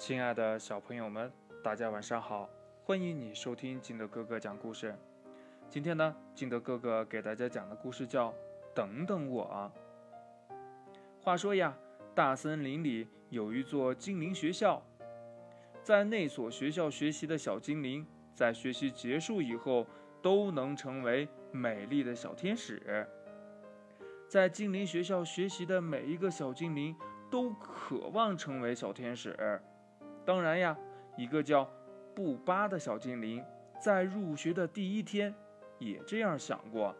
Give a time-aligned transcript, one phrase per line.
[0.00, 1.30] 亲爱的小朋友们，
[1.62, 2.48] 大家晚上好！
[2.84, 4.96] 欢迎你收听金德哥哥讲故事。
[5.68, 8.30] 今天呢，金德哥哥给大家讲的故事叫
[8.74, 9.70] 《等等我》。
[11.20, 11.76] 话说呀，
[12.14, 14.82] 大森林里有一座精灵学校，
[15.82, 19.86] 在那所学校学习的小精灵，在学习结束以后，
[20.22, 23.06] 都能成为美丽的小天使。
[24.26, 26.96] 在精灵学校学习的每一个小精灵，
[27.30, 29.60] 都渴望成为小天使。
[30.24, 30.76] 当然呀，
[31.16, 31.68] 一个叫
[32.14, 33.44] 布巴的小精灵，
[33.80, 35.34] 在入学的第一天，
[35.78, 36.94] 也这样想过。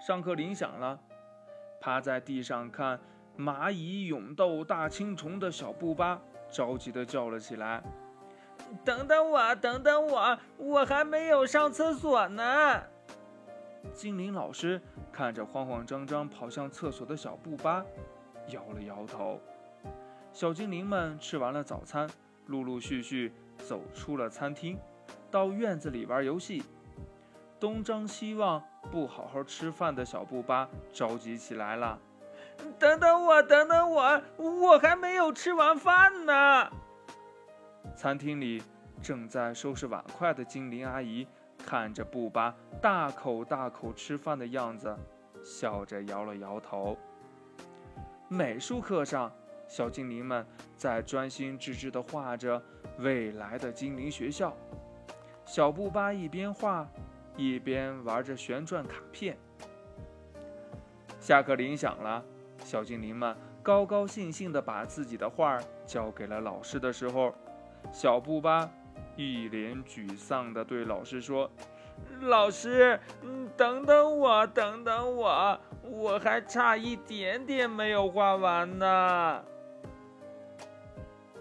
[0.00, 0.98] 上课铃响了，
[1.80, 3.00] 趴在地上看
[3.38, 7.82] 蚂蚁勇斗大青虫的小布巴，着急的叫了起来
[8.84, 12.82] ：“等等我，等等我，我还没有上厕所呢！”
[13.94, 14.80] 精灵老师
[15.12, 17.84] 看着慌慌张张跑向厕所的小布巴，
[18.48, 19.40] 摇了摇头。
[20.34, 22.10] 小精灵们吃完了早餐，
[22.48, 24.76] 陆陆续续走出了餐厅，
[25.30, 26.64] 到院子里玩游戏。
[27.60, 28.60] 东张西望
[28.90, 31.96] 不好好吃饭的小布巴着急起来了
[32.80, 36.68] ：“等等我，等等我，我还没有吃完饭呢！”
[37.96, 38.60] 餐厅里
[39.00, 41.24] 正在收拾碗筷的精灵阿姨
[41.64, 44.98] 看着布巴大口大口吃饭的样子，
[45.44, 46.98] 笑着摇了摇头。
[48.26, 49.30] 美术课上。
[49.74, 52.62] 小精灵们在专心致志地画着
[53.00, 54.56] 未来的精灵学校。
[55.44, 56.86] 小布巴一边画，
[57.36, 59.36] 一边玩着旋转卡片。
[61.18, 62.24] 下课铃响了，
[62.62, 67.34] 小精灵们高高兴兴地把自己的画交给了老师的时候，
[67.92, 68.70] 小布巴
[69.16, 71.50] 一脸沮丧地对老师说
[72.22, 79.44] ：“老师，嗯等等我，等等我，我还差一点点没有画完呢。”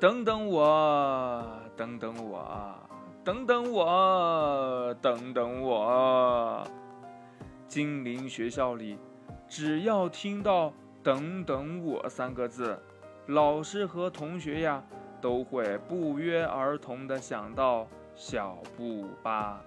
[0.00, 1.44] 等等我，
[1.76, 2.74] 等等我，
[3.22, 6.66] 等等我，等等我。
[7.68, 8.98] 精灵学校里，
[9.46, 10.72] 只要听到
[11.04, 12.80] “等等我”三个字，
[13.26, 14.82] 老师和同学呀，
[15.20, 19.60] 都会不约而同地想到小布巴。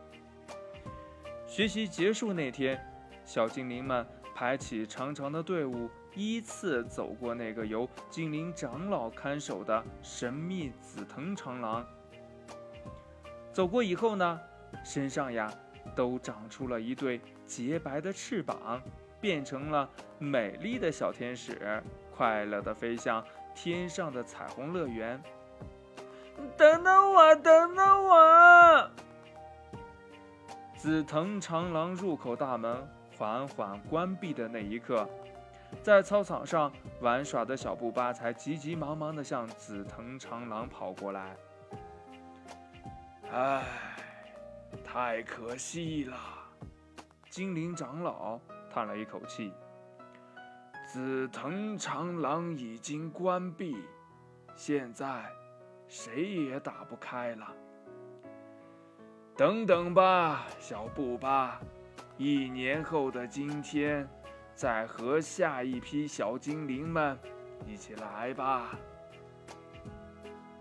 [1.46, 2.84] 学习结束那天，
[3.24, 5.90] 小精灵们排起长长的队伍。
[6.16, 11.84] 依次走过那个由精灵长老看守的神秘紫藤长廊。
[13.52, 14.40] 走过以后呢，
[14.86, 15.52] 身上呀
[15.96, 18.80] 都长出了一对洁白的翅膀，
[19.20, 19.90] 变成了
[20.20, 21.82] 美丽的小天使，
[22.16, 25.20] 快乐地飞向天上的彩虹乐园。
[26.56, 28.92] 等等我，等等我！
[30.78, 35.08] 紫藤长廊入口大门缓缓关闭的那一刻。
[35.82, 41.36] 在操场上玩耍的小布巴才急急忙忙地向紫藤长廊跑过来。
[43.32, 43.64] 唉，
[44.84, 46.16] 太可惜了！
[47.30, 48.40] 精灵长老
[48.72, 49.52] 叹了一口气。
[50.86, 53.76] 紫藤长廊已经关闭，
[54.56, 55.26] 现在
[55.88, 57.48] 谁也打不开了。
[59.36, 61.60] 等等吧，小布巴，
[62.24, 64.08] 一年后的今天。
[64.56, 67.18] 再和下一批小精灵们
[67.66, 68.78] 一起来吧。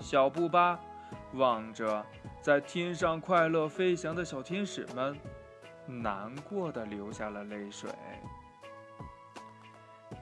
[0.00, 0.80] 小布巴
[1.34, 2.02] 望着
[2.40, 5.14] 在天上快乐飞翔的小天使们，
[5.86, 7.90] 难过的流下了泪水。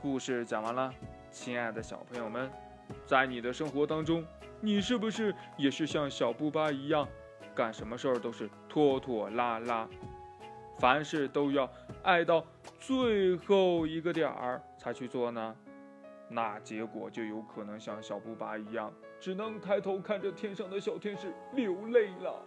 [0.02, 0.92] 故事讲完了，
[1.30, 2.50] 亲爱的小朋友们，
[3.06, 4.26] 在你的生活当中，
[4.60, 7.06] 你是不是也是像小布巴一样，
[7.54, 9.88] 干什么事儿都是拖拖拉拉？
[10.80, 11.70] 凡事都要
[12.02, 12.42] 爱到
[12.78, 15.54] 最后一个点儿才去做呢，
[16.28, 22.42] 那结果就有可能像小布巴一样，只能抬头看着天上的小天使流泪了。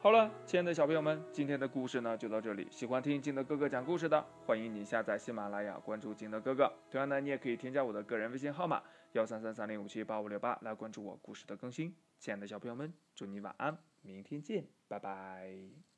[0.00, 2.68] 好了，亲爱的小朋友们，今天的故事呢就到这里。
[2.70, 6.70] 喜欢听金德哥哥讲故事的，欢迎你下载喜马拉雅，关注金德哥哥。
[6.90, 8.82] 同样呢，你也可以添加我的个人微信号码
[9.12, 11.94] 幺三三三零五七八五六八来关注我故事的更新。
[12.20, 15.97] 亲爱的小朋友们，祝你晚安，明天见，拜拜。